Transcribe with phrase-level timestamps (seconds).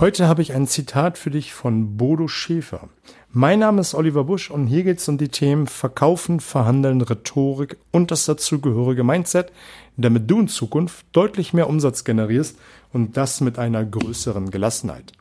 [0.00, 2.88] Heute habe ich ein Zitat für dich von Bodo Schäfer.
[3.30, 7.76] Mein Name ist Oliver Busch und hier geht es um die Themen Verkaufen, Verhandeln, Rhetorik
[7.92, 9.52] und das dazugehörige Mindset,
[9.96, 12.58] damit du in Zukunft deutlich mehr Umsatz generierst
[12.92, 15.12] und das mit einer größeren Gelassenheit.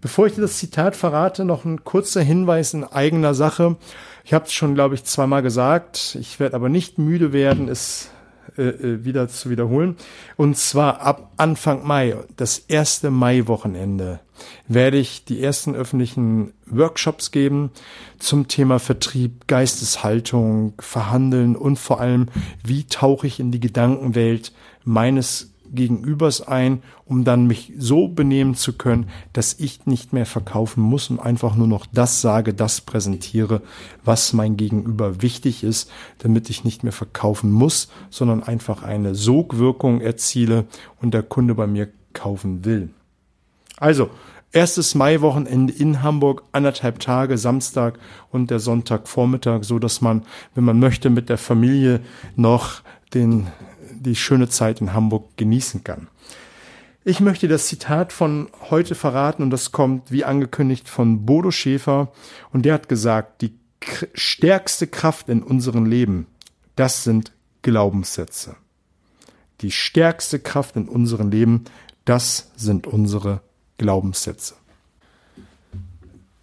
[0.00, 3.76] Bevor ich dir das Zitat verrate, noch ein kurzer Hinweis in eigener Sache.
[4.24, 6.16] Ich habe es schon, glaube ich, zweimal gesagt.
[6.18, 8.10] Ich werde aber nicht müde werden, es
[8.60, 9.96] äh, äh, wieder zu wiederholen.
[10.36, 14.20] Und zwar ab Anfang Mai, das erste Mai-Wochenende,
[14.68, 17.70] werde ich die ersten öffentlichen Workshops geben
[18.18, 22.26] zum Thema Vertrieb, Geisteshaltung, Verhandeln und vor allem,
[22.62, 24.52] wie tauche ich in die Gedankenwelt
[24.84, 30.82] meines Gegenübers ein, um dann mich so benehmen zu können, dass ich nicht mehr verkaufen
[30.82, 33.62] muss und einfach nur noch das sage, das präsentiere,
[34.04, 40.00] was mein Gegenüber wichtig ist, damit ich nicht mehr verkaufen muss, sondern einfach eine Sogwirkung
[40.00, 40.66] erziele
[41.00, 42.90] und der Kunde bei mir kaufen will.
[43.76, 44.10] Also,
[44.52, 47.98] erstes Maiwochenende in Hamburg, anderthalb Tage, Samstag
[48.30, 52.00] und der Sonntagvormittag, so dass man, wenn man möchte, mit der Familie
[52.36, 52.82] noch
[53.14, 53.46] den
[54.00, 56.08] die schöne Zeit in Hamburg genießen kann.
[57.04, 62.12] Ich möchte das Zitat von heute verraten und das kommt wie angekündigt von Bodo Schäfer
[62.52, 63.54] und der hat gesagt, die
[64.12, 66.26] stärkste Kraft in unserem Leben,
[66.76, 68.56] das sind Glaubenssätze.
[69.62, 71.64] Die stärkste Kraft in unserem Leben,
[72.04, 73.40] das sind unsere
[73.78, 74.54] Glaubenssätze.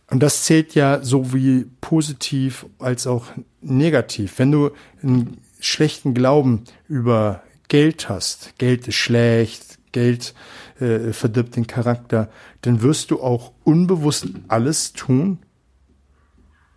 [0.10, 3.26] Und das zählt ja so wie positiv als auch
[3.62, 4.40] negativ.
[4.40, 4.72] Wenn du
[5.04, 10.34] einen schlechten Glauben über Geld hast, Geld ist schlecht, Geld
[10.80, 12.30] äh, verdirbt den Charakter,
[12.62, 15.40] dann wirst du auch unbewusst alles tun,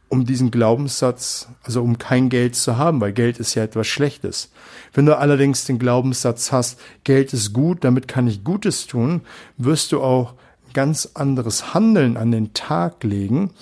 [0.08, 4.50] um diesen Glaubenssatz, also um kein Geld zu haben, weil Geld ist ja etwas Schlechtes.
[4.92, 9.20] Wenn du allerdings den Glaubenssatz hast, Geld ist gut, damit kann ich Gutes tun,
[9.56, 10.34] wirst du auch
[10.72, 13.52] ganz anderes Handeln an den Tag legen,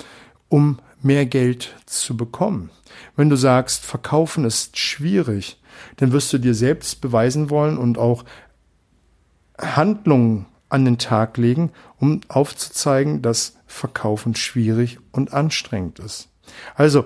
[0.49, 2.71] um mehr Geld zu bekommen.
[3.15, 5.59] Wenn du sagst, verkaufen ist schwierig,
[5.97, 8.25] dann wirst du dir selbst beweisen wollen und auch
[9.59, 16.29] Handlungen an den Tag legen, um aufzuzeigen, dass Verkaufen schwierig und anstrengend ist.
[16.75, 17.05] Also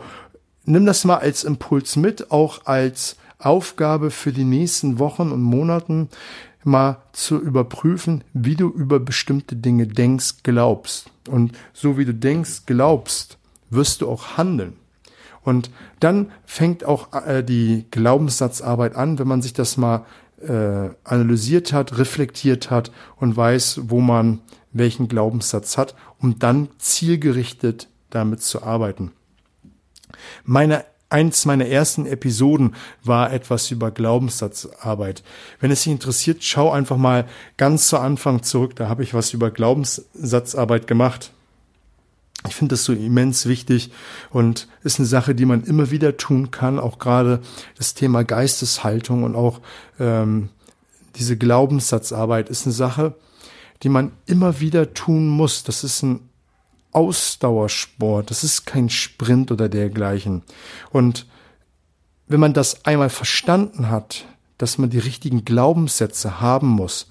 [0.65, 6.09] nimm das mal als Impuls mit, auch als Aufgabe für die nächsten Wochen und Monaten
[6.65, 11.11] mal zu überprüfen, wie du über bestimmte Dinge denkst, glaubst.
[11.29, 13.39] Und so wie du denkst, glaubst,
[13.71, 14.75] wirst du auch handeln.
[15.45, 15.71] Und
[16.01, 20.05] dann fängt auch äh, die Glaubenssatzarbeit an, wenn man sich das mal
[20.41, 24.41] äh, analysiert hat, reflektiert hat und weiß, wo man
[24.73, 29.13] welchen Glaubenssatz hat, um dann zielgerichtet damit zu arbeiten.
[30.45, 35.23] Meine eins meiner ersten Episoden war etwas über Glaubenssatzarbeit.
[35.61, 37.27] Wenn es dich interessiert, schau einfach mal
[37.59, 38.77] ganz zu Anfang zurück.
[38.77, 41.33] Da habe ich was über Glaubenssatzarbeit gemacht.
[42.49, 43.93] Ich finde das so immens wichtig
[44.31, 46.79] und ist eine Sache, die man immer wieder tun kann.
[46.79, 47.41] Auch gerade
[47.77, 49.61] das Thema Geisteshaltung und auch
[50.01, 50.49] ähm,
[51.17, 53.15] diese Glaubenssatzarbeit ist eine Sache,
[53.83, 55.63] die man immer wieder tun muss.
[55.63, 56.29] Das ist ein
[56.93, 58.31] Ausdauersport.
[58.31, 60.43] Das ist kein Sprint oder dergleichen.
[60.91, 61.27] Und
[62.27, 64.27] wenn man das einmal verstanden hat,
[64.59, 67.11] dass man die richtigen Glaubenssätze haben muss,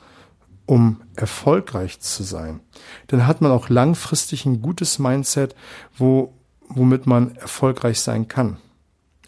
[0.72, 2.62] um erfolgreich zu sein,
[3.08, 5.54] dann hat man auch langfristig ein gutes Mindset,
[5.98, 6.34] wo,
[6.70, 8.56] womit man erfolgreich sein kann.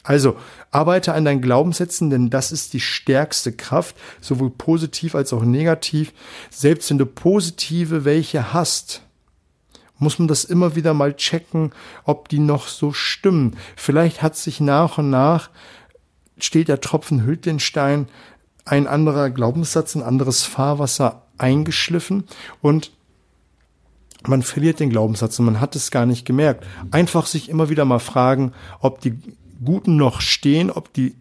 [0.03, 0.37] Also
[0.71, 6.13] arbeite an deinen Glaubenssätzen, denn das ist die stärkste Kraft, sowohl positiv als auch negativ.
[6.49, 9.01] Selbst wenn du positive welche hast,
[9.97, 11.73] muss man das immer wieder mal checken,
[12.05, 13.57] ob die noch so stimmen.
[13.75, 15.49] Vielleicht hat sich nach und nach,
[16.37, 18.07] steht der Tropfen hüllt den Stein,
[18.63, 22.25] ein anderer Glaubenssatz, ein anderes Fahrwasser eingeschliffen
[22.61, 22.91] und
[24.25, 26.65] man verliert den Glaubenssatz und man hat es gar nicht gemerkt.
[26.91, 29.17] Einfach sich immer wieder mal fragen, ob die
[29.63, 31.15] Guten noch stehen, ob die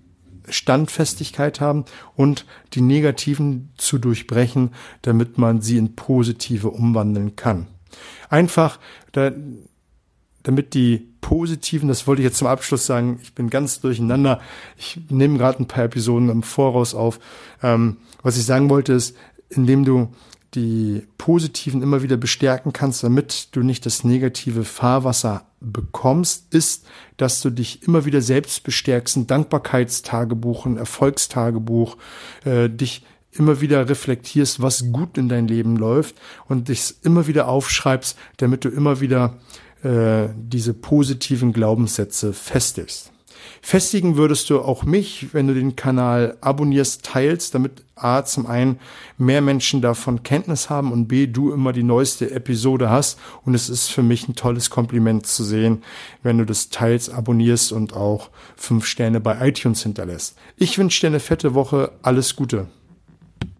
[0.49, 1.85] Standfestigkeit haben
[2.17, 4.71] und die negativen zu durchbrechen,
[5.03, 7.67] damit man sie in positive umwandeln kann.
[8.29, 8.79] Einfach,
[9.13, 9.33] da,
[10.43, 14.41] damit die positiven, das wollte ich jetzt zum Abschluss sagen, ich bin ganz durcheinander.
[14.77, 17.21] Ich nehme gerade ein paar Episoden im Voraus auf.
[17.63, 19.17] Ähm, was ich sagen wollte ist,
[19.55, 20.09] indem du
[20.55, 26.85] die positiven immer wieder bestärken kannst, damit du nicht das negative Fahrwasser bekommst, ist,
[27.17, 31.97] dass du dich immer wieder selbst bestärkst, ein Dankbarkeitstagebuch, ein Erfolgstagebuch,
[32.45, 36.17] äh, dich immer wieder reflektierst, was gut in dein Leben läuft
[36.49, 39.39] und dich immer wieder aufschreibst, damit du immer wieder
[39.83, 43.11] äh, diese positiven Glaubenssätze festigst.
[43.61, 48.79] Festigen würdest du auch mich, wenn du den Kanal abonnierst, teilst, damit A zum einen
[49.19, 53.19] mehr Menschen davon Kenntnis haben und B du immer die neueste Episode hast.
[53.45, 55.83] Und es ist für mich ein tolles Kompliment zu sehen,
[56.23, 60.37] wenn du das teilst, abonnierst und auch fünf Sterne bei iTunes hinterlässt.
[60.57, 61.93] Ich wünsche dir eine fette Woche.
[62.03, 62.67] Alles Gute.